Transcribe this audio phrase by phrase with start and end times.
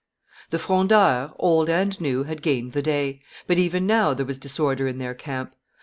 [0.49, 4.87] The Frondeurs, old and new, had gained the day; but even now there was disorder
[4.87, 5.53] in their camp.